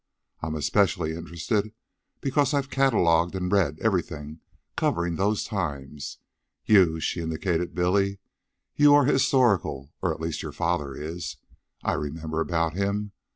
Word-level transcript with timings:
I 0.41 0.47
am 0.47 0.55
especially 0.55 1.13
interested, 1.13 1.73
because 2.21 2.55
I've 2.55 2.71
catalogued 2.71 3.35
and 3.35 3.51
read 3.51 3.77
everything 3.81 4.39
covering 4.75 5.15
those 5.15 5.43
times. 5.43 6.17
You" 6.65 6.99
she 6.99 7.21
indicated 7.21 7.75
Billy, 7.75 8.17
"you 8.75 8.95
are 8.95 9.05
historical, 9.05 9.93
or 10.01 10.11
at 10.11 10.19
least 10.19 10.41
your 10.41 10.53
father 10.53 10.95
is. 10.95 11.35
I 11.83 11.93
remember 11.93 12.41
about 12.41 12.73
him. 12.73 13.11